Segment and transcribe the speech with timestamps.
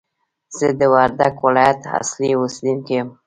[0.57, 3.07] زه د وردګ ولایت اصلي اوسېدونکی یم!